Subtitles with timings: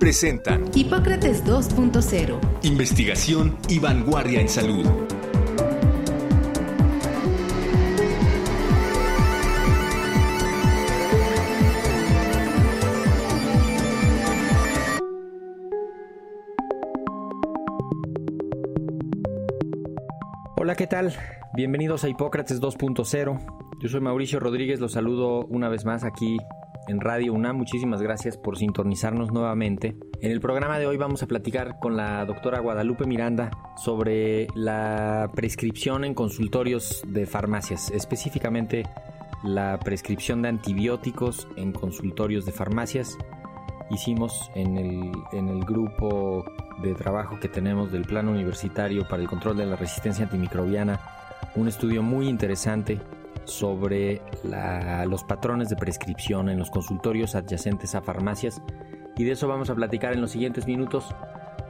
[0.00, 4.86] presentan Hipócrates 2.0 Investigación y vanguardia en salud.
[20.56, 21.14] Hola, ¿qué tal?
[21.52, 23.38] Bienvenidos a Hipócrates 2.0.
[23.82, 26.38] Yo soy Mauricio Rodríguez, los saludo una vez más aquí
[26.88, 27.56] en Radio UNAM.
[27.56, 29.96] Muchísimas gracias por sintonizarnos nuevamente.
[30.20, 35.30] En el programa de hoy vamos a platicar con la doctora Guadalupe Miranda sobre la
[35.34, 38.84] prescripción en consultorios de farmacias, específicamente
[39.42, 43.16] la prescripción de antibióticos en consultorios de farmacias.
[43.90, 46.44] Hicimos en el, en el grupo
[46.82, 51.00] de trabajo que tenemos del Plan Universitario para el Control de la Resistencia Antimicrobiana
[51.56, 53.00] un estudio muy interesante
[53.44, 54.22] sobre
[55.06, 58.62] los patrones de prescripción en los consultorios adyacentes a farmacias
[59.16, 61.14] y de eso vamos a platicar en los siguientes minutos.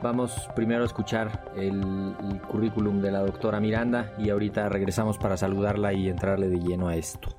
[0.03, 5.37] Vamos primero a escuchar el, el currículum de la doctora Miranda y ahorita regresamos para
[5.37, 7.37] saludarla y entrarle de lleno a esto.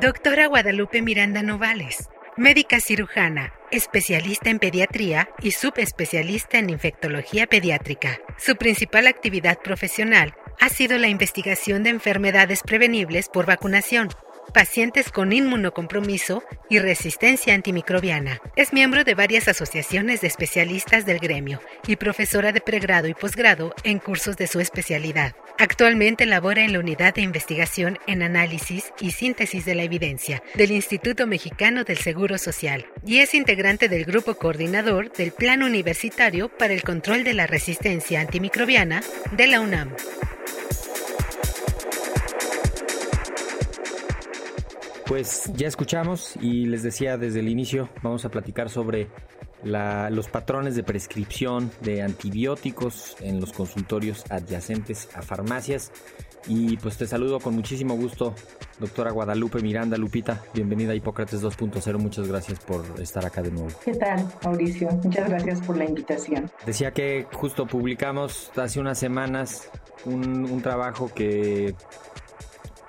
[0.00, 8.18] Doctora Guadalupe Miranda Novales, médica cirujana, especialista en pediatría y subespecialista en infectología pediátrica.
[8.36, 14.08] Su principal actividad profesional ha sido la investigación de enfermedades prevenibles por vacunación,
[14.52, 18.40] pacientes con inmunocompromiso y resistencia antimicrobiana.
[18.56, 23.74] Es miembro de varias asociaciones de especialistas del gremio y profesora de pregrado y posgrado
[23.84, 25.34] en cursos de su especialidad.
[25.58, 30.72] Actualmente labora en la Unidad de Investigación en Análisis y Síntesis de la Evidencia del
[30.72, 36.74] Instituto Mexicano del Seguro Social y es integrante del Grupo Coordinador del Plan Universitario para
[36.74, 39.02] el Control de la Resistencia Antimicrobiana
[39.32, 39.90] de la UNAM.
[45.06, 49.08] Pues ya escuchamos y les decía desde el inicio, vamos a platicar sobre
[49.62, 55.92] los patrones de prescripción de antibióticos en los consultorios adyacentes a farmacias.
[56.46, 58.34] Y pues te saludo con muchísimo gusto,
[58.78, 60.42] doctora Guadalupe Miranda Lupita.
[60.52, 61.98] Bienvenida a Hipócrates 2.0.
[61.98, 63.68] Muchas gracias por estar acá de nuevo.
[63.82, 64.90] ¿Qué tal, Mauricio?
[65.02, 66.50] Muchas gracias por la invitación.
[66.66, 69.70] Decía que justo publicamos hace unas semanas
[70.04, 71.74] un, un trabajo que,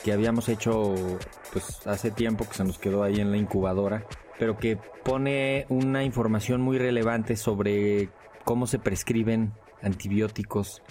[0.06, 0.94] que habíamos hecho
[1.52, 4.06] pues hace tiempo que se nos quedó ahí en la incubadora,
[4.38, 8.10] pero que pone una información muy relevante sobre
[8.44, 10.84] cómo se prescriben antibióticos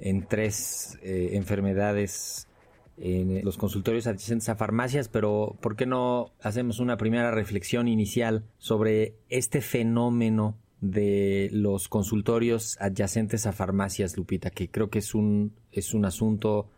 [0.00, 2.48] en tres eh, enfermedades
[2.96, 8.46] en los consultorios adyacentes a farmacias, pero ¿por qué no hacemos una primera reflexión inicial
[8.56, 15.52] sobre este fenómeno de los consultorios adyacentes a farmacias, Lupita, que creo que es un,
[15.70, 16.70] es un asunto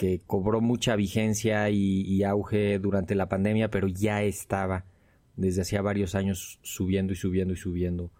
[0.00, 4.86] que cobró mucha vigencia y, auge durante la pandemia, pero ya estaba
[5.36, 8.10] desde hacía varios años subiendo y subiendo y subiendo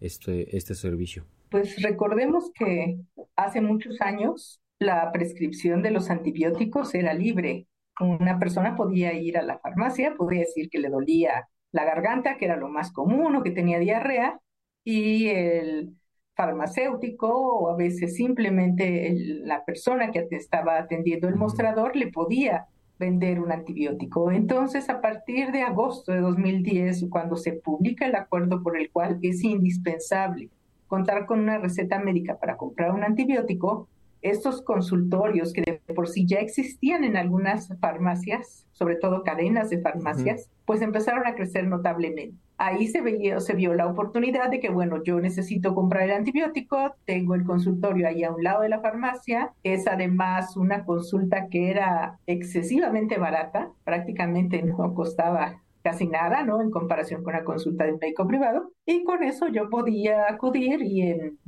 [0.00, 1.26] este, este servicio.
[1.50, 3.00] Pues recordemos que
[3.36, 7.66] hace muchos años la prescripción de los antibióticos era libre.
[8.00, 12.46] Una persona podía ir a la farmacia, podía decir que le dolía la garganta, que
[12.46, 14.40] era lo más común, o que tenía diarrea,
[14.84, 15.96] y el
[16.36, 22.66] farmacéutico o a veces simplemente la persona que estaba atendiendo el mostrador le podía
[22.98, 24.30] vender un antibiótico.
[24.30, 29.18] Entonces, a partir de agosto de 2010, cuando se publica el acuerdo por el cual
[29.22, 30.50] es indispensable
[30.86, 33.88] contar con una receta médica para comprar un antibiótico,
[34.22, 39.80] estos consultorios que de por sí ya existían en algunas farmacias, sobre todo cadenas de
[39.80, 42.36] farmacias, pues empezaron a crecer notablemente.
[42.58, 46.94] Ahí se, veía, se vio la oportunidad de que, bueno, yo necesito comprar el antibiótico,
[47.04, 51.70] tengo el consultorio ahí a un lado de la farmacia, es además una consulta que
[51.70, 56.60] era excesivamente barata, prácticamente no costaba casi nada, ¿no?
[56.60, 61.02] En comparación con la consulta del médico privado, y con eso yo podía acudir y
[61.02, 61.38] en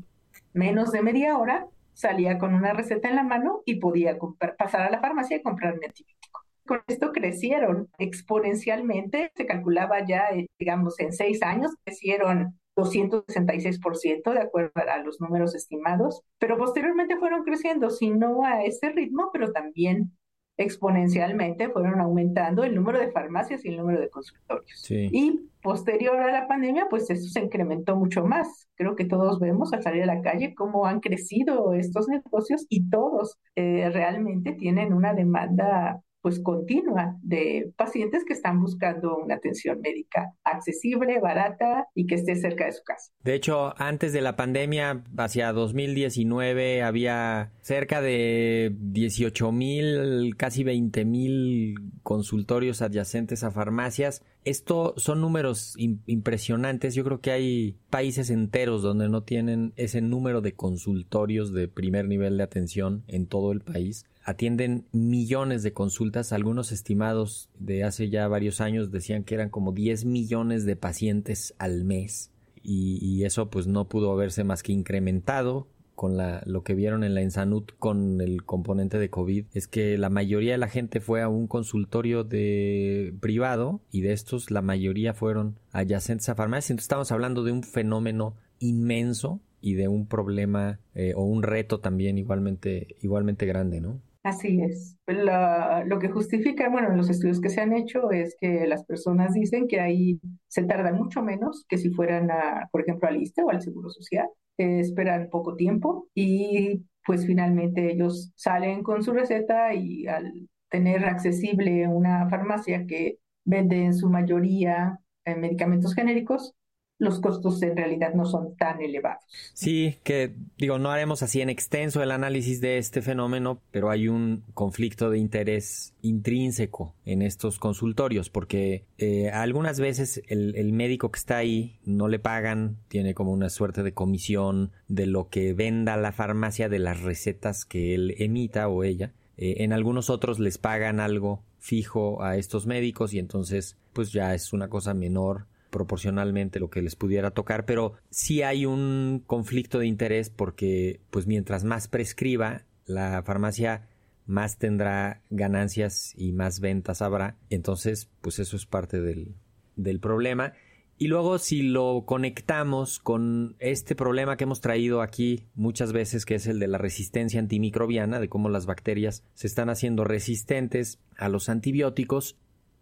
[0.52, 4.16] menos de media hora salía con una receta en la mano y podía
[4.56, 6.37] pasar a la farmacia y comprar mi antibiótico.
[6.68, 14.40] Con esto crecieron exponencialmente, se calculaba ya, eh, digamos, en seis años, crecieron 266% de
[14.40, 19.50] acuerdo a los números estimados, pero posteriormente fueron creciendo, si no a ese ritmo, pero
[19.50, 20.12] también
[20.58, 24.90] exponencialmente fueron aumentando el número de farmacias y el número de consultorios.
[24.90, 28.68] Y posterior a la pandemia, pues eso se incrementó mucho más.
[28.74, 32.90] Creo que todos vemos al salir a la calle cómo han crecido estos negocios y
[32.90, 39.80] todos eh, realmente tienen una demanda pues continua de pacientes que están buscando una atención
[39.80, 43.12] médica accesible, barata y que esté cerca de su casa.
[43.22, 51.04] De hecho, antes de la pandemia, hacia 2019, había cerca de 18 mil, casi 20
[51.04, 54.24] mil consultorios adyacentes a farmacias.
[54.44, 56.94] Esto son números impresionantes.
[56.94, 62.06] Yo creo que hay países enteros donde no tienen ese número de consultorios de primer
[62.06, 66.34] nivel de atención en todo el país atienden millones de consultas.
[66.34, 71.54] Algunos estimados de hace ya varios años decían que eran como 10 millones de pacientes
[71.58, 72.30] al mes.
[72.62, 77.14] Y, eso pues no pudo haberse más que incrementado con la, lo que vieron en
[77.14, 81.22] la Ensanut con el componente de COVID es que la mayoría de la gente fue
[81.22, 86.70] a un consultorio de privado y de estos la mayoría fueron adyacentes a farmacias.
[86.72, 91.80] Entonces estamos hablando de un fenómeno inmenso y de un problema eh, o un reto
[91.80, 94.02] también igualmente, igualmente grande, ¿no?
[94.28, 94.98] Así es.
[95.06, 99.66] lo que justifica, bueno, los estudios que se han hecho es que las personas dicen
[99.66, 103.50] que ahí se tarda mucho menos que si fueran, a, por ejemplo, al ISTE o
[103.50, 104.28] al Seguro Social.
[104.58, 111.88] esperan poco tiempo y pues finalmente ellos salen con su receta y al tener accesible
[111.88, 116.54] una farmacia que vende en su mayoría eh, medicamentos genéricos,
[116.98, 119.24] los costos en realidad no son tan elevados.
[119.54, 124.08] Sí, que digo, no haremos así en extenso el análisis de este fenómeno, pero hay
[124.08, 131.18] un conflicto de interés intrínseco en estos consultorios, porque eh, algunas veces el, médico que
[131.18, 135.96] está ahí no le pagan, tiene como una suerte de comisión de lo que venda
[135.96, 139.12] la farmacia de las recetas que él emita o ella.
[139.36, 144.34] Eh, en algunos otros les pagan algo fijo a estos médicos y entonces pues ya
[144.34, 149.78] es una cosa menor proporcionalmente lo que les pudiera tocar, pero sí hay un conflicto
[149.78, 153.88] de interés porque pues mientras más prescriba la farmacia
[154.28, 157.38] más tendrá ganancias y más ventas habrá.
[157.48, 159.34] Entonces, pues eso es parte del,
[159.74, 160.52] del problema.
[160.98, 166.34] Y luego si lo conectamos con este problema que hemos traído aquí muchas veces, que
[166.34, 171.28] es el de la resistencia antimicrobiana, de cómo las bacterias se están haciendo resistentes a
[171.28, 172.36] los antibióticos,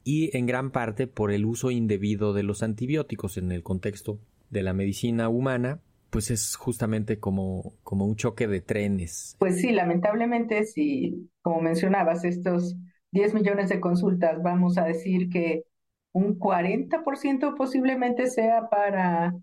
[0.09, 4.21] y en gran parte por el uso indebido de los antibióticos en el contexto
[4.51, 5.81] de la medicina humana,
[6.11, 9.35] pues es justamente como, como un choque de trenes.
[9.41, 12.77] Pues sí, lamentablemente, si, como mencionabas, estos
[13.11, 15.65] 10 millones de consultas, vamos a decir que
[16.13, 19.35] un 40% posiblemente sea para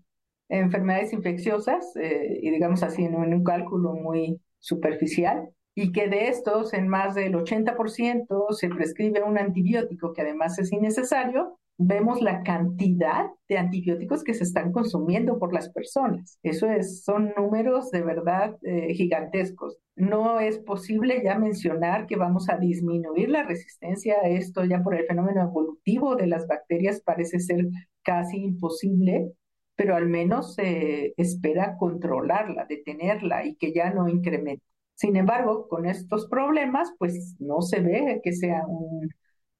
[0.48, 6.72] enfermedades infecciosas, eh, y digamos así en un cálculo muy superficial, y que de estos
[6.72, 13.26] en más del 80% se prescribe un antibiótico que además es innecesario, vemos la cantidad
[13.48, 16.38] de antibióticos que se están consumiendo por las personas.
[16.42, 19.78] Eso es, son números de verdad eh, gigantescos.
[19.96, 24.94] No es posible ya mencionar que vamos a disminuir la resistencia a esto ya por
[24.94, 27.66] el fenómeno evolutivo de las bacterias parece ser
[28.02, 29.32] casi imposible,
[29.76, 34.64] pero al menos se espera controlarla, detenerla y que ya no incremente.
[34.94, 38.62] Sin embargo, con estos problemas, pues no se ve que sea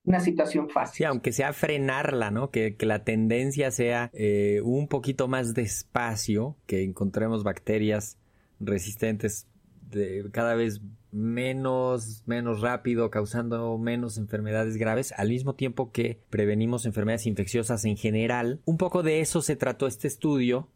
[0.05, 0.97] una situación fácil.
[0.97, 2.51] Sí, aunque sea frenarla, ¿no?
[2.51, 8.19] Que, la tendencia sea eh, un poquito más despacio, que encontremos bacterias
[8.61, 9.49] resistentes
[9.91, 10.81] de cada vez
[11.11, 17.97] menos, menos rápido, causando menos enfermedades graves, al mismo tiempo que prevenimos enfermedades infecciosas en
[17.97, 18.61] general.
[18.65, 20.69] Un poco de eso se trató este estudio.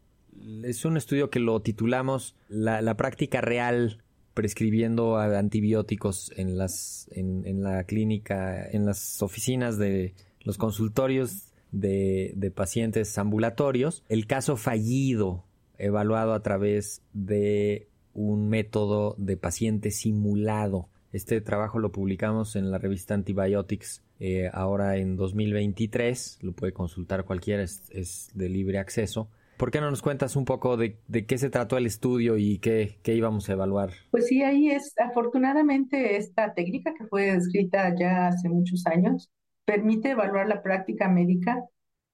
[0.63, 4.01] Es un estudio que lo titulamos La, la práctica real
[4.39, 10.13] prescribiendo antibióticos en las en, la clínica, en las oficinas de
[10.45, 14.05] los consultorios de, de pacientes ambulatorios.
[14.07, 15.43] El caso fallido
[15.77, 20.87] evaluado a través de un método de paciente simulado.
[21.11, 26.39] Este trabajo lo publicamos en la revista Antibiotics eh, ahora en 2023.
[26.43, 29.27] Lo puede consultar cualquiera, es de libre acceso.
[29.59, 32.97] ¿Por qué no nos cuentas un poco de, qué se trató el estudio y qué,
[33.03, 33.91] íbamos a evaluar?
[34.09, 39.29] Pues sí, ahí es, afortunadamente, esta técnica que fue descrita ya hace muchos años
[39.65, 41.61] permite evaluar la práctica médica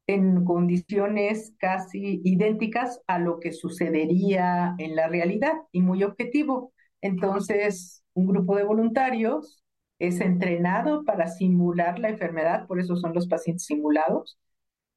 [0.07, 6.73] en condiciones casi idénticas a lo que sucedería en la realidad y muy objetivo.
[6.99, 9.63] Entonces, un grupo de voluntarios
[9.99, 14.39] es entrenado para simular la enfermedad, por eso son los pacientes simulados,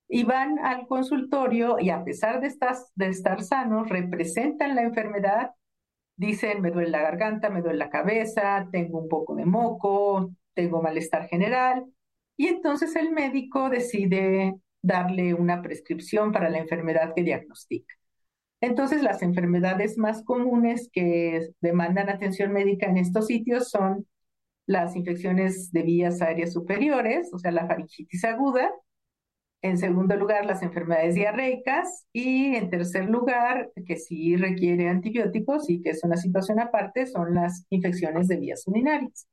[0.08, 5.50] y van al consultorio y a pesar de, estar sanos, representan la enfermedad,
[6.16, 10.82] dicen, me duele la garganta, me duele la cabeza, tengo un poco de moco, tengo
[10.82, 11.84] malestar general,
[12.36, 17.94] y entonces el médico decide darle una prescripción para la enfermedad que diagnostica.
[18.60, 24.06] Entonces, las enfermedades más comunes que demandan atención médica en estos sitios son
[24.66, 28.70] las infecciones de vías aéreas superiores, o sea, la faringitis aguda.
[29.60, 32.06] En segundo lugar, las enfermedades diarreicas.
[32.12, 37.34] Y en tercer lugar, que sí requiere antibióticos y que es una situación aparte, son
[37.34, 39.26] las infecciones de vías urinarias.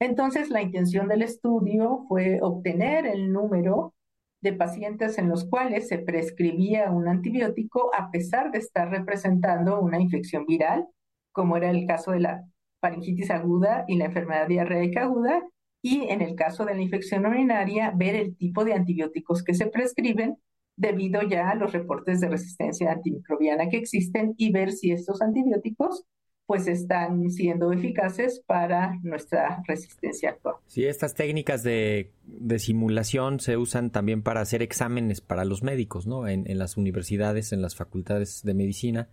[0.00, 3.94] Entonces, la intención del estudio fue obtener el número
[4.40, 10.00] de pacientes en los cuales se prescribía un antibiótico a pesar de estar representando una
[10.00, 10.86] infección viral,
[11.32, 12.44] como era el caso de la
[12.80, 15.42] faringitis aguda y la enfermedad diarreica aguda,
[15.88, 19.68] y en el caso de la infección urinaria, ver el tipo de antibióticos que se
[19.68, 20.36] prescriben
[20.76, 26.04] debido ya a los reportes de resistencia antimicrobiana que existen y ver si estos antibióticos
[26.44, 30.56] pues están siendo eficaces para nuestra resistencia actual.
[30.66, 32.10] Sí, estas técnicas de,
[32.58, 36.28] simulación se usan también para hacer exámenes para los médicos, ¿no?
[36.28, 39.08] En, las universidades, en las facultades de medicina,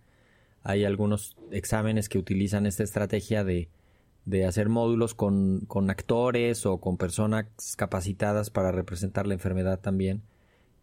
[0.62, 3.68] hay algunos exámenes que utilizan esta estrategia de,
[4.46, 10.22] hacer módulos con, con, actores o con personas capacitadas para representar la enfermedad también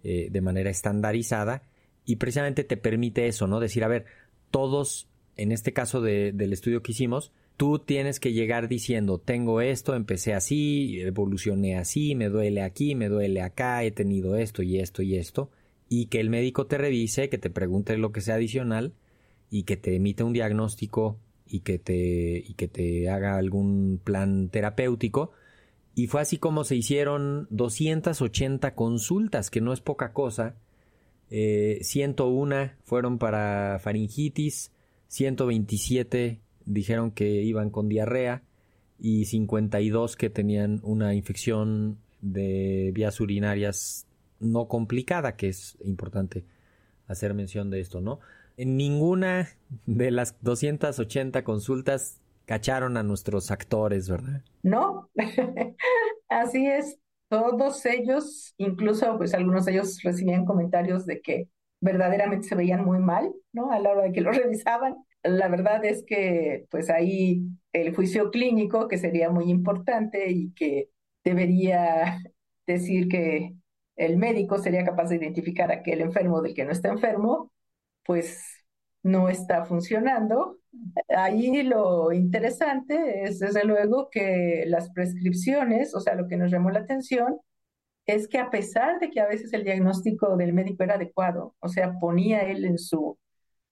[0.03, 1.63] eh, de manera estandarizada
[2.05, 3.59] y precisamente te permite eso, ¿no?
[3.59, 4.05] Decir, a ver,
[4.51, 9.95] todos en este caso del estudio que hicimos, tú tienes que llegar diciendo, tengo esto,
[9.95, 15.01] empecé así, evolucioné así, me duele aquí, me duele acá, he tenido esto y esto
[15.01, 15.49] y esto,
[15.89, 18.93] y que el médico te revise, que te pregunte lo que sea adicional
[19.49, 24.49] y que te emita un diagnóstico y que te, y que te haga algún plan
[24.49, 25.31] terapéutico.
[25.95, 30.55] Y fue así como se hicieron 280 consultas, que no es poca cosa.
[31.29, 34.71] 101 eh, fueron para faringitis,
[35.07, 38.43] 127 dijeron que iban con diarrea
[38.99, 44.07] y 52 que tenían una infección de vías urinarias
[44.39, 46.45] no complicada, que es importante
[47.07, 48.19] hacer mención de esto, ¿no?
[48.57, 49.49] En ninguna
[49.85, 54.41] de las 280 consultas cacharon a nuestros actores, ¿verdad?
[54.61, 55.09] No,
[56.29, 56.97] así es.
[57.29, 61.47] Todos ellos, incluso pues algunos de ellos recibían comentarios de que
[61.81, 63.71] verdaderamente se veían muy mal, ¿no?
[63.71, 64.95] A la hora de que lo revisaban.
[65.23, 70.89] La verdad es que, pues ahí el juicio clínico, que sería muy importante y que
[71.23, 72.19] debería
[72.67, 73.55] decir que
[73.95, 77.51] el médico sería capaz de identificar a aquel enfermo del que no está enfermo,
[78.05, 78.43] pues
[79.03, 80.59] no está funcionando.
[81.09, 86.71] Ahí lo interesante es, desde luego, que las prescripciones, o sea, lo que nos llamó
[86.71, 87.39] la atención,
[88.05, 91.69] es que a pesar de que a veces el diagnóstico del médico era adecuado, o
[91.69, 93.17] sea, ponía él en su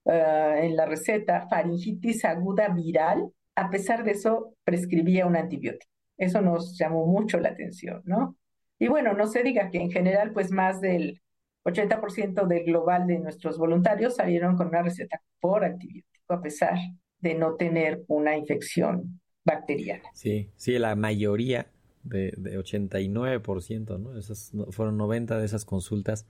[0.05, 5.91] eh, en la receta faringitis aguda viral, a pesar de eso prescribía un antibiótico.
[6.17, 8.35] Eso nos llamó mucho la atención, ¿no?
[8.79, 11.21] Y bueno, no se diga que en general, pues más del
[11.63, 16.77] 80% del global de nuestros voluntarios salieron con una receta por antibiótico, a pesar
[17.19, 20.03] de no tener una infección bacteriana.
[20.13, 21.67] Sí, sí, la mayoría
[22.03, 24.17] de, de 89%, ¿no?
[24.17, 26.25] Esas fueron 90 de esas consultas.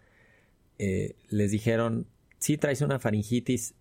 [0.77, 2.07] Eh, les dijeron,
[2.39, 3.75] sí traes una faringitis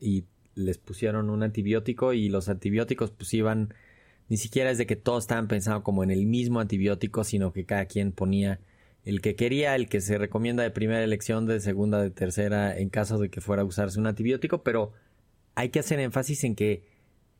[0.00, 3.74] y les pusieron un antibiótico y los antibióticos pues iban,
[4.28, 7.66] ni siquiera es de que todos estaban pensando como en el mismo antibiótico, sino que
[7.66, 8.60] cada quien ponía
[9.06, 12.90] el que quería, el que se recomienda de primera elección, de segunda, de tercera, en
[12.90, 14.92] caso de que fuera a usarse un antibiótico, pero
[15.54, 16.84] hay que hacer énfasis en que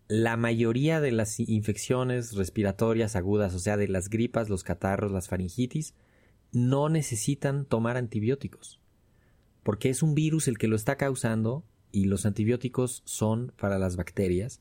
[0.07, 5.29] la mayoría de las infecciones respiratorias agudas, o sea, de las gripas, los catarros, las
[5.29, 5.95] faringitis,
[6.53, 8.81] no necesitan tomar antibióticos,
[9.65, 13.97] porque es un virus el que lo está causando y los antibióticos son para las
[13.97, 14.61] bacterias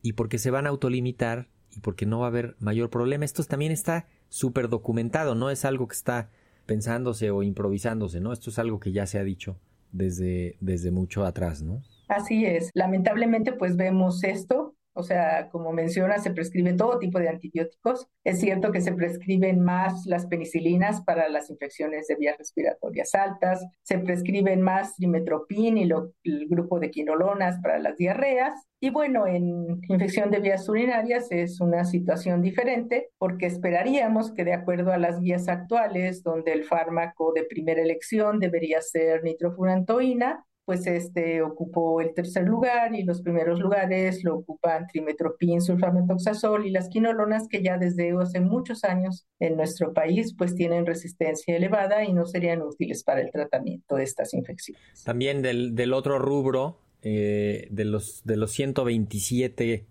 [0.00, 3.26] y porque se van a autolimitar y porque no va a haber mayor problema.
[3.26, 6.30] Esto también está súper documentado, no es algo que está
[6.68, 8.30] pensándose o improvisándose, ¿no?
[8.30, 9.58] Esto es algo que ya se ha dicho
[9.90, 11.82] desde, desde mucho atrás, ¿no?
[12.08, 12.70] Así es.
[12.74, 18.08] Lamentablemente, pues vemos esto o sea, como menciona, se prescribe todo tipo de antibióticos.
[18.24, 23.64] Es cierto que se prescriben más las penicilinas para las infecciones de vías respiratorias altas,
[23.82, 28.66] se prescriben más trimetropin y el grupo de quinolonas para las diarreas.
[28.80, 34.54] Y bueno, en infección de vías urinarias es una situación diferente porque esperaríamos que de
[34.54, 40.86] acuerdo a las guías actuales, donde el fármaco de primera elección debería ser nitrofurantoína, pues
[40.86, 46.90] este ocupó el tercer lugar y los primeros lugares lo ocupan trimetropin, sulfamethoxazol y las
[46.90, 52.12] quinolonas que ya desde hace muchos años en nuestro país pues tienen resistencia elevada y
[52.12, 55.04] no serían útiles para el tratamiento de estas infecciones.
[55.04, 59.86] También del, del otro rubro, eh, de, los, de los 127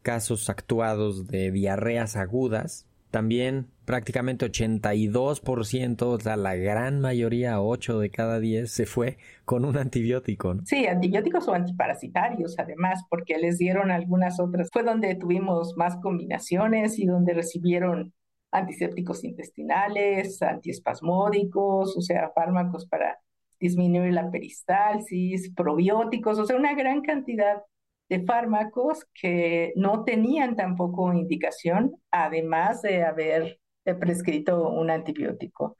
[0.00, 8.10] casos actuados de diarreas agudas, también prácticamente 82%, o sea, la gran mayoría, 8 de
[8.10, 10.56] cada 10, se fue con un antibiótico.
[10.64, 14.68] Sí, antibióticos o antiparasitarios, además, porque les dieron algunas otras.
[14.72, 18.12] Fue donde tuvimos más combinaciones y donde recibieron
[18.50, 23.20] antisépticos intestinales, antiespasmódicos, o sea, fármacos para
[23.60, 27.62] disminuir la peristalsis, probióticos, o sea, una gran cantidad
[28.08, 33.60] de fármacos que no tenían tampoco indicación, además de haber
[34.00, 35.76] prescrito un antibiótico.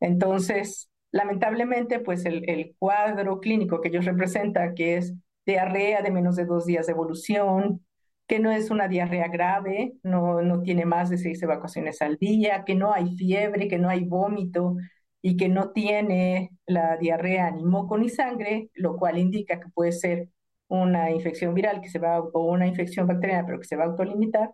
[0.00, 5.14] Entonces, lamentablemente, pues el, el, cuadro clínico que ellos representan, que es
[5.46, 7.84] diarrea de menos de dos días de evolución,
[8.26, 12.64] que no es una diarrea grave, no, no tiene más de seis evacuaciones al día,
[12.64, 14.76] que no hay fiebre, que no hay vómito
[15.22, 19.92] y que no tiene la diarrea ni moco ni sangre, lo cual indica que puede
[19.92, 20.28] ser
[20.68, 23.86] una infección viral que se va, o una infección bacteriana, pero que se va a
[23.88, 24.50] autolimitar,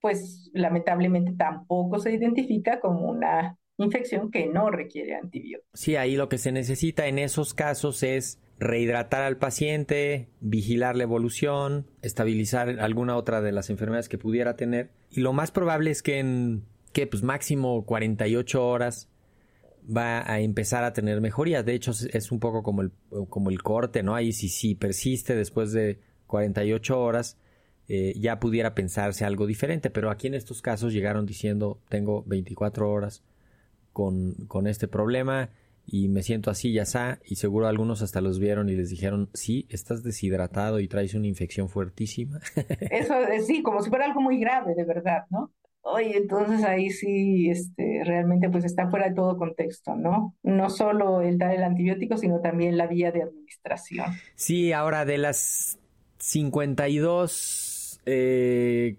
[0.00, 5.70] pues lamentablemente tampoco se identifica como una infección que no requiere antibióticos.
[5.72, 11.02] Sí, ahí lo que se necesita en esos casos es rehidratar al paciente, vigilar la
[11.04, 14.90] evolución, estabilizar alguna otra de las enfermedades que pudiera tener.
[15.10, 19.10] Y lo más probable es que en, que pues máximo 48 horas
[19.84, 21.64] va a empezar a tener mejorías.
[21.64, 22.92] De hecho, es un poco como el,
[23.28, 24.14] como el corte, ¿no?
[24.14, 27.38] Ahí si, si persiste después de 48 horas,
[27.88, 29.90] eh, ya pudiera pensarse algo diferente.
[29.90, 33.22] Pero aquí en estos casos llegaron diciendo, tengo 24 horas
[33.92, 35.50] con, con este problema
[35.86, 37.18] y me siento así, ya está.
[37.24, 41.26] Y seguro algunos hasta los vieron y les dijeron, sí, estás deshidratado y traes una
[41.26, 42.40] infección fuertísima.
[42.90, 43.14] Eso,
[43.46, 45.52] sí, como si fuera algo muy grave, de verdad, ¿no?
[45.86, 50.34] Oye, entonces ahí sí, este, realmente pues está fuera de todo contexto, ¿no?
[50.42, 54.06] No solo el dar el antibiótico, sino también la vía de administración.
[54.34, 55.78] Sí, ahora de las
[56.18, 58.96] 52 eh,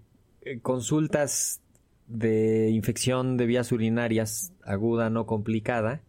[0.62, 1.60] consultas
[2.06, 6.02] de infección de vías urinarias aguda no complicada,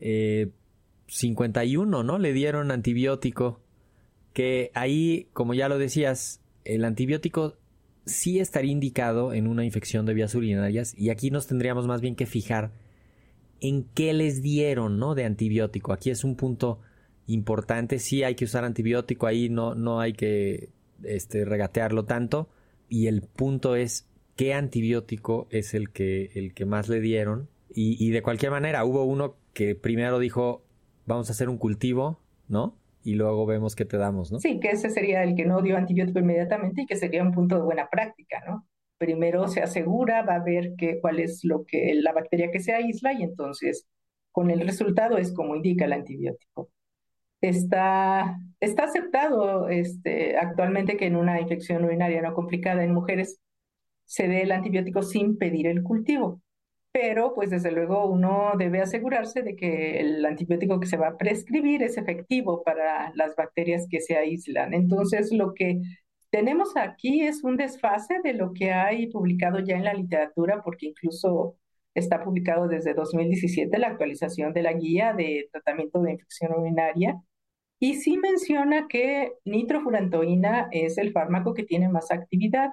[0.00, 0.48] eh,
[1.06, 2.18] 51, ¿no?
[2.18, 3.60] Le dieron antibiótico,
[4.32, 7.54] que ahí, como ya lo decías, el antibiótico
[8.04, 12.16] sí estaría indicado en una infección de vías urinarias y aquí nos tendríamos más bien
[12.16, 12.72] que fijar
[13.60, 15.14] en qué les dieron, ¿no?
[15.14, 15.92] De antibiótico.
[15.92, 16.80] Aquí es un punto
[17.26, 20.70] importante, sí hay que usar antibiótico, ahí no, no hay que
[21.04, 22.48] este, regatearlo tanto
[22.88, 28.04] y el punto es qué antibiótico es el que, el que más le dieron y,
[28.04, 30.64] y de cualquier manera hubo uno que primero dijo
[31.06, 32.76] vamos a hacer un cultivo, ¿no?
[33.04, 34.38] Y luego vemos qué te damos, ¿no?
[34.38, 37.56] Sí, que ese sería el que no dio antibiótico inmediatamente y que sería un punto
[37.56, 38.66] de buena práctica, ¿no?
[38.98, 42.72] Primero se asegura, va a ver qué, cuál es lo que la bacteria que se
[42.72, 43.86] aísla y entonces
[44.30, 46.70] con el resultado es como indica el antibiótico.
[47.40, 53.40] Está, está aceptado este, actualmente que en una infección urinaria no complicada en mujeres
[54.04, 56.41] se dé el antibiótico sin pedir el cultivo
[56.92, 61.16] pero pues desde luego uno debe asegurarse de que el antibiótico que se va a
[61.16, 64.74] prescribir es efectivo para las bacterias que se aíslan.
[64.74, 65.80] Entonces, lo que
[66.30, 70.86] tenemos aquí es un desfase de lo que hay publicado ya en la literatura, porque
[70.86, 71.56] incluso
[71.94, 77.22] está publicado desde 2017 la actualización de la guía de tratamiento de infección urinaria.
[77.78, 82.70] Y sí menciona que nitrofurantoína es el fármaco que tiene más actividad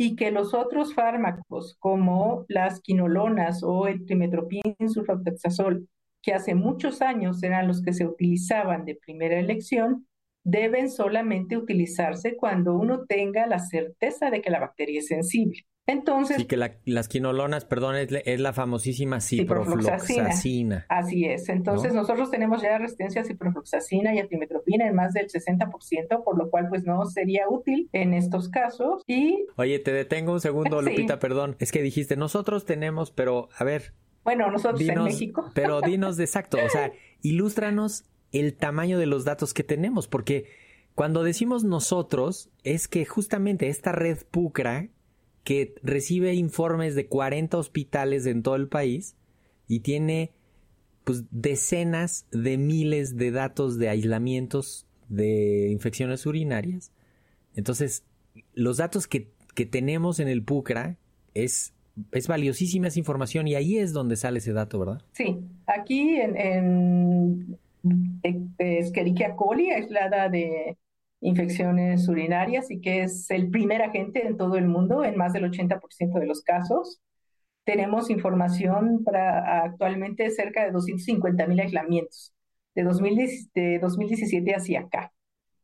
[0.00, 5.88] y que los otros fármacos como las quinolonas o el trimetropin sulfadoxazol,
[6.22, 10.06] que hace muchos años eran los que se utilizaban de primera elección,
[10.44, 15.66] deben solamente utilizarse cuando uno tenga la certeza de que la bacteria es sensible.
[15.88, 16.36] Entonces.
[16.36, 20.84] Sí, que las quinolonas, perdón, es, la famosísima ciprofloxacina.
[20.90, 21.48] Así es.
[21.48, 26.36] Entonces, nosotros tenemos ya resistencia a ciprofloxacina y a timetropina en más del 60%, por
[26.36, 29.02] lo cual, pues no sería útil en estos casos.
[29.06, 29.46] Y.
[29.56, 31.56] Oye, te detengo un segundo, Lupita, perdón.
[31.58, 33.94] Es que dijiste, nosotros tenemos, pero a ver.
[34.24, 35.50] Bueno, nosotros en México.
[35.54, 40.44] Pero dinos de exacto, o sea, ilústranos el tamaño de los datos que tenemos, porque
[40.94, 44.90] cuando decimos nosotros, es que justamente esta red PUCRA
[45.48, 49.16] que recibe informes de 40 hospitales en todo el país
[49.66, 50.32] y tiene
[51.04, 56.92] pues decenas de miles de datos de aislamientos de infecciones urinarias.
[57.54, 58.04] Entonces,
[58.52, 60.98] los datos que, que tenemos en el PUCRA
[61.32, 61.72] es,
[62.12, 65.00] es valiosísima esa información y ahí es donde sale ese dato, ¿verdad?
[65.12, 67.58] Sí, aquí en,
[68.22, 70.76] en Escherichia coli, aislada de
[71.20, 75.44] infecciones urinarias y que es el primer agente en todo el mundo en más del
[75.44, 77.00] 80% de los casos.
[77.64, 82.32] Tenemos información para actualmente cerca de 250 mil aislamientos
[82.74, 85.12] de, 2017 hacia acá.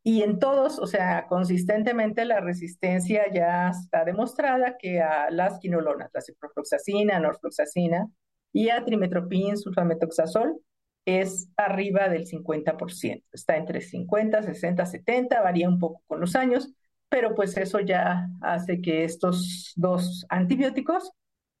[0.03, 6.11] Y en todos, o sea, consistentemente la resistencia ya está demostrada que a las quinolonas,
[6.13, 8.07] la ciprofloxacina, norfloxacina
[8.53, 10.59] y a trimetoprim, sulfametoxazol,
[11.05, 13.23] es arriba del 50%.
[13.31, 16.73] Está entre 50, 60, 70, varía un poco con los años,
[17.09, 21.11] pero pues eso ya hace que estos dos antibióticos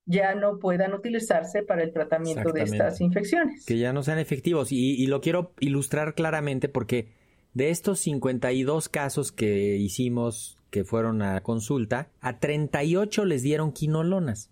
[0.07, 3.65] ya no puedan utilizarse para el tratamiento de estas infecciones.
[3.65, 4.71] Que ya no sean efectivos.
[4.71, 7.13] Y, y, lo quiero ilustrar claramente porque
[7.53, 14.51] de estos 52 casos que hicimos que fueron a consulta, a 38 les dieron quinolonas.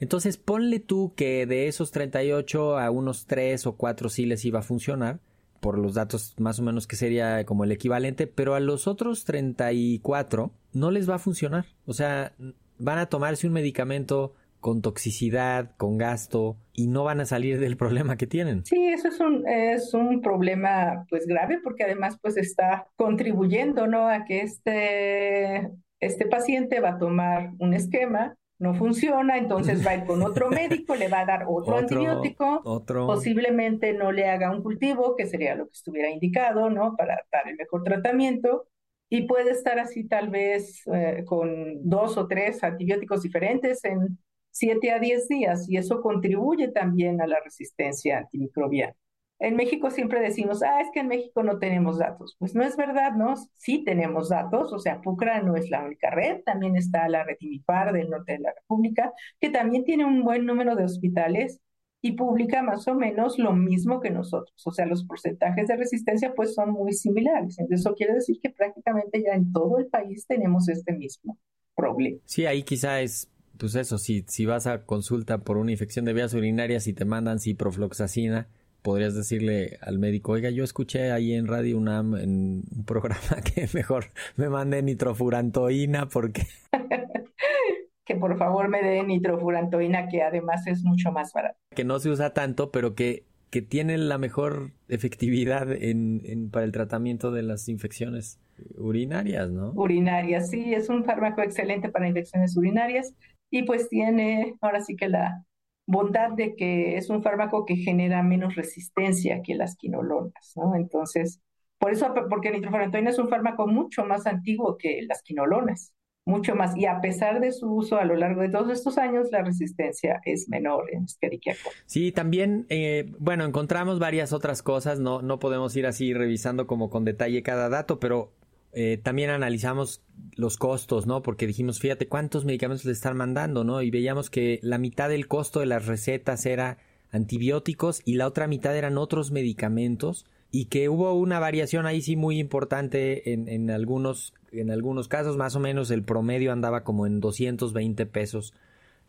[0.00, 4.60] Entonces ponle tú que de esos 38 a unos 3 o 4 sí les iba
[4.60, 5.20] a funcionar,
[5.64, 9.24] por los datos más o menos que sería como el equivalente, pero a los otros
[9.24, 11.64] 34 no les va a funcionar.
[11.86, 12.32] O sea,
[12.78, 17.78] van a tomarse un medicamento con toxicidad, con gasto y no van a salir del
[17.78, 18.66] problema que tienen.
[18.66, 24.08] Sí, eso es un, es un problema pues grave porque además pues está contribuyendo ¿no?
[24.08, 29.96] a que este, este paciente va a tomar un esquema no funciona, entonces va a
[29.96, 32.62] ir con otro médico, le va a dar otro, antibiótico,
[33.06, 36.96] posiblemente no le haga un cultivo, que sería lo que estuviera indicado, ¿no?
[36.96, 38.68] Para dar el mejor tratamiento,
[39.08, 44.18] y puede estar así tal vez eh, con dos o tres antibióticos diferentes en
[44.50, 48.94] 7 a 10 días y eso contribuye también a la resistencia antimicrobiana.
[49.40, 52.36] En México siempre decimos, ah, es que en México no tenemos datos.
[52.38, 53.34] Pues no es verdad, ¿no?
[53.56, 57.36] Sí tenemos datos, o sea, PUCRA no es la única red, también está la red
[57.40, 61.60] IMIPAR del norte de la República, que también tiene un buen número de hospitales
[62.00, 64.54] y publica más o menos lo mismo que nosotros.
[64.66, 67.58] O sea, los porcentajes de resistencia pues son muy similares.
[67.58, 71.38] Entonces, eso quiere decir que prácticamente ya en todo el país tenemos este mismo
[71.74, 72.18] problema.
[72.26, 76.12] Sí, ahí quizá es pues eso, si, si vas a consulta por una infección de
[76.12, 78.48] vías urinarias y te mandan ciprofloxacina,
[78.84, 83.18] podrías decirle al médico, oiga, yo escuché ahí en Radio UNAM en un programa
[83.54, 86.42] que mejor me mande nitrofurantoína porque...
[88.04, 91.56] que por favor me dé nitrofurantoína, que además es mucho más barata.
[91.74, 96.66] Que no se usa tanto, pero que, que tiene la mejor efectividad en, en, para
[96.66, 98.38] el tratamiento de las infecciones
[98.76, 99.72] urinarias, ¿no?
[99.72, 103.14] Urinarias, sí, es un fármaco excelente para infecciones urinarias
[103.50, 105.42] y pues tiene ahora sí que la
[105.86, 110.74] bondad de que es un fármaco que genera menos resistencia que las quinolonas, ¿no?
[110.74, 111.40] Entonces,
[111.78, 115.92] por eso, porque el es un fármaco mucho más antiguo que las quinolonas,
[116.26, 119.28] mucho más, y a pesar de su uso a lo largo de todos estos años,
[119.30, 121.54] la resistencia es menor en Escherichia.
[121.84, 126.88] Sí, también, eh, bueno, encontramos varias otras cosas, no, no podemos ir así revisando como
[126.88, 128.32] con detalle cada dato, pero
[128.74, 130.02] eh, también analizamos
[130.36, 131.22] los costos, ¿no?
[131.22, 133.82] Porque dijimos, fíjate cuántos medicamentos le están mandando, ¿no?
[133.82, 136.78] Y veíamos que la mitad del costo de las recetas era
[137.12, 142.16] antibióticos y la otra mitad eran otros medicamentos y que hubo una variación ahí sí
[142.16, 147.06] muy importante en, en algunos en algunos casos más o menos el promedio andaba como
[147.06, 148.54] en 220 pesos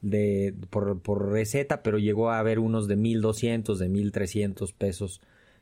[0.01, 5.21] de por, por receta pero llegó a haber unos de 1200 de 1300 pesos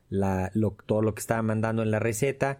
[0.10, 2.60] la, lo, todo lo que estaba mandando en la receta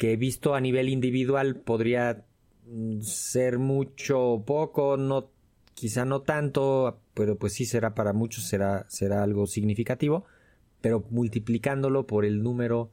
[0.00, 2.24] que visto a nivel individual podría
[2.66, 5.28] mm, ser mucho o poco, no,
[5.74, 10.24] quizá no tanto, pero pues sí será para muchos, será, será algo significativo,
[10.80, 12.90] pero multiplicándolo por el número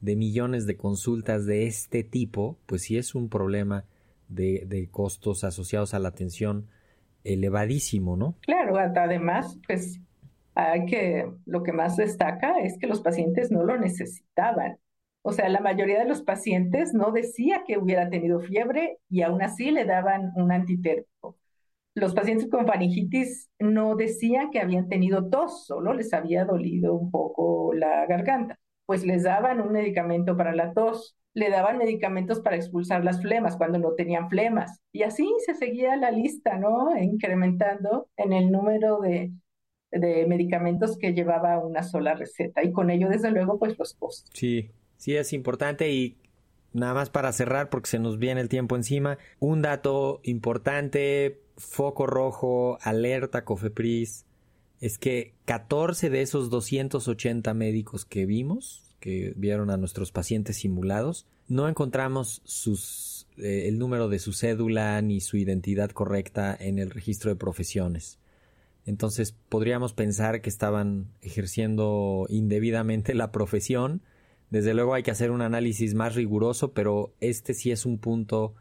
[0.00, 3.84] de millones de consultas de este tipo, pues sí es un problema
[4.30, 6.68] de, de costos asociados a la atención
[7.22, 8.34] elevadísimo, ¿no?
[8.40, 10.00] Claro, además, pues
[10.88, 14.78] que, lo que más destaca es que los pacientes no lo necesitaban.
[15.28, 19.42] O sea, la mayoría de los pacientes no decía que hubiera tenido fiebre y aún
[19.42, 21.36] así le daban un antitérmico.
[21.96, 27.10] Los pacientes con faringitis no decían que habían tenido tos, solo les había dolido un
[27.10, 28.56] poco la garganta.
[28.86, 33.56] Pues les daban un medicamento para la tos, le daban medicamentos para expulsar las flemas
[33.56, 34.80] cuando no tenían flemas.
[34.92, 36.96] Y así se seguía la lista, ¿no?
[36.96, 39.32] Incrementando en el número de,
[39.90, 42.62] de medicamentos que llevaba una sola receta.
[42.62, 44.30] Y con ello, desde luego, pues los costos.
[44.32, 46.16] Sí, Sí, es importante y
[46.72, 49.18] nada más para cerrar porque se nos viene el tiempo encima.
[49.38, 54.24] Un dato importante, foco rojo, alerta COFEPRIS,
[54.80, 61.26] es que 14 de esos 280 médicos que vimos, que vieron a nuestros pacientes simulados,
[61.48, 66.90] no encontramos sus, eh, el número de su cédula ni su identidad correcta en el
[66.90, 68.18] registro de profesiones.
[68.84, 74.02] Entonces podríamos pensar que estaban ejerciendo indebidamente la profesión,
[74.50, 78.54] desde luego hay que hacer un análisis más riguroso, pero este sí es un punto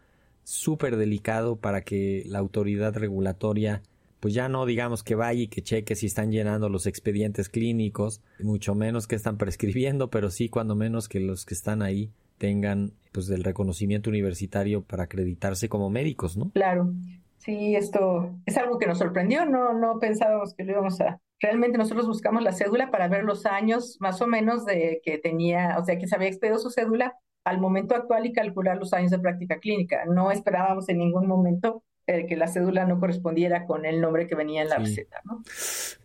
[0.44, 3.82] súper delicado para que la autoridad regulatoria
[4.20, 8.22] pues ya no digamos que vaya y que cheque si están llenando los expedientes clínicos,
[8.40, 12.94] mucho menos que están prescribiendo, pero sí cuando menos que los que están ahí tengan
[13.12, 16.50] pues del reconocimiento universitario para acreditarse como médicos, ¿no?
[16.50, 16.92] Claro.
[17.38, 21.20] Sí, esto es algo que nos sorprendió, no, no pensábamos que lo íbamos a...
[21.40, 25.78] Realmente nosotros buscamos la cédula para ver los años más o menos de que tenía,
[25.80, 29.12] o sea, que se había expedido su cédula al momento actual y calcular los años
[29.12, 30.06] de práctica clínica.
[30.06, 34.36] No esperábamos en ningún momento eh, que la cédula no correspondiera con el nombre que
[34.36, 35.22] venía en la receta.
[35.26, 35.42] ¿no?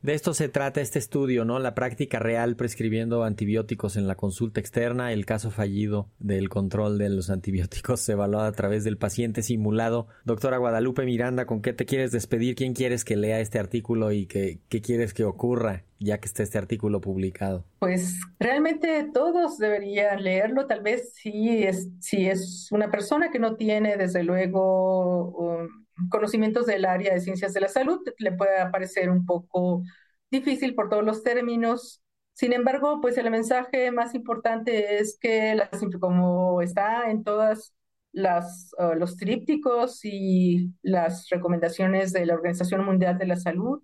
[0.00, 1.58] De esto se trata este estudio, ¿no?
[1.58, 7.10] La práctica real prescribiendo antibióticos en la consulta externa, el caso fallido del control de
[7.10, 10.08] los antibióticos evaluado a través del paciente simulado.
[10.24, 12.54] Doctora Guadalupe Miranda, ¿con qué te quieres despedir?
[12.54, 16.42] ¿Quién quieres que lea este artículo y qué, qué quieres que ocurra ya que está
[16.42, 17.64] este artículo publicado?
[17.78, 23.56] Pues realmente todos deberían leerlo, tal vez si es, si es una persona que no
[23.56, 25.68] tiene desde luego um,
[26.08, 29.82] conocimientos del área de ciencias de la salud, le puede parecer un poco
[30.30, 32.02] difícil por todos los términos.
[32.32, 35.60] Sin embargo, pues el mensaje más importante es que
[36.00, 37.74] como está en todas
[38.12, 43.82] las, uh, los trípticos y las recomendaciones de la Organización Mundial de la Salud,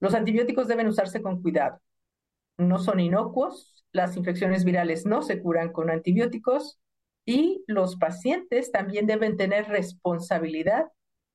[0.00, 1.78] los antibióticos deben usarse con cuidado.
[2.58, 6.80] No son inocuos, las infecciones virales no se curan con antibióticos
[7.24, 10.86] y los pacientes también deben tener responsabilidad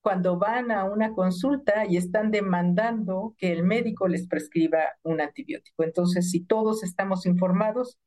[0.01, 5.83] cuando van a una consulta y están demandando que el médico les prescriba un antibiótico.
[5.83, 7.97] Entonces, si todos estamos informados,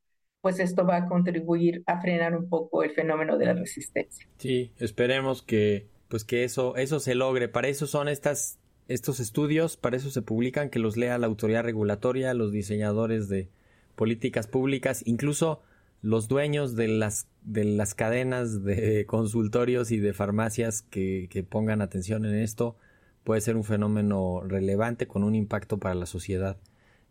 [0.41, 4.29] pues esto va a contribuir a frenar un poco el fenómeno de la resistencia.
[4.39, 7.49] Sí, esperemos que pues que eso eso se logre.
[7.49, 11.63] Para eso son estas estos estudios, para eso se publican, que los lea la autoridad
[11.63, 13.49] regulatoria, los diseñadores de
[13.95, 15.63] políticas públicas, incluso
[16.01, 22.25] los dueños de las, de las cadenas de consultorios y de farmacias que, pongan atención
[22.25, 22.77] en esto
[23.25, 26.57] puede ser un fenómeno relevante con un impacto para la sociedad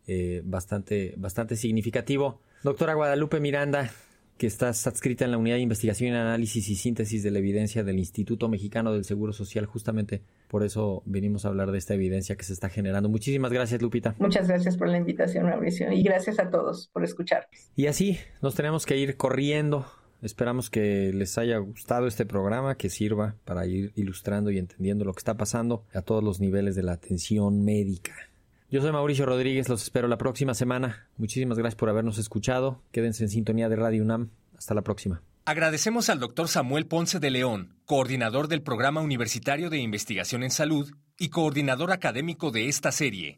[0.07, 2.41] eh, bastante, bastante significativo.
[2.63, 3.91] Doctora Guadalupe Miranda,
[4.37, 7.97] que estás adscrita en la Unidad de Investigación, Análisis y Síntesis de la Evidencia del
[7.97, 9.65] Instituto Mexicano del Seguro Social.
[9.65, 13.09] Justamente por eso venimos a hablar de esta evidencia que se está generando.
[13.09, 14.15] Muchísimas gracias, Lupita.
[14.19, 17.47] Muchas gracias por la invitación, Mauricio, y gracias a todos por escuchar.
[17.75, 19.85] Y así nos tenemos que ir corriendo.
[20.21, 25.13] Esperamos que les haya gustado este programa, que sirva para ir ilustrando y entendiendo lo
[25.13, 28.13] que está pasando a todos los niveles de la atención médica.
[28.69, 31.07] Yo soy Mauricio Rodríguez, los espero la próxima semana.
[31.15, 32.81] Muchísimas gracias por habernos escuchado.
[32.91, 34.29] Quédense en sintonía de Radio UNAM.
[34.57, 35.21] Hasta la próxima.
[35.45, 40.91] Agradecemos al doctor Samuel Ponce de León, coordinador del Programa Universitario de Investigación en Salud
[41.17, 43.37] y coordinador académico de esta serie.